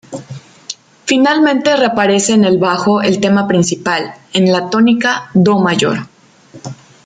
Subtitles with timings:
[1.05, 6.07] Finalmente reaparece en el bajo el tema principal, en la tónica "do" mayor.